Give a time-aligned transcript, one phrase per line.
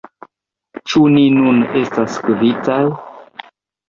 [0.93, 2.79] Ĉu ni nun estas kvitaj?